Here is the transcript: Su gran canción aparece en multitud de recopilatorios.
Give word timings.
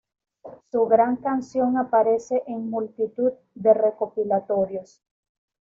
Su 0.71 0.87
gran 0.87 1.17
canción 1.17 1.77
aparece 1.77 2.41
en 2.47 2.71
multitud 2.71 3.33
de 3.53 3.71
recopilatorios. 3.75 5.03